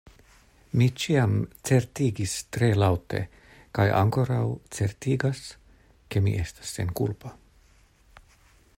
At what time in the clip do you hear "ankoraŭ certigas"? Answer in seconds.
4.01-5.45